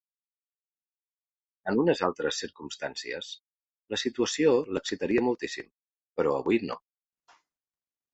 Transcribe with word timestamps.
En 1.71 1.81
unes 1.81 1.99
altres 2.07 2.39
circumstàncies, 2.43 3.29
la 3.95 3.99
situació 4.05 4.55
l'excitaria 4.77 5.23
moltíssim, 5.27 5.69
però 6.21 6.33
avui 6.39 6.61
no. 6.65 6.79